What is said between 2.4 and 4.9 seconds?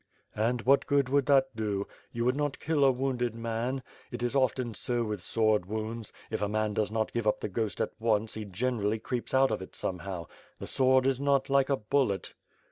kill a wounded man! It is often